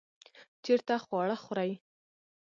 [0.63, 1.71] چیرته خواړه خورئ؟